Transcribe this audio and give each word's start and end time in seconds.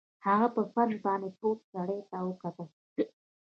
هغه 0.27 0.47
په 0.55 0.61
فرش 0.71 0.95
باندې 1.05 1.29
پروت 1.37 1.59
سړي 1.71 1.99
ته 2.09 2.17
وکتل 2.27 2.67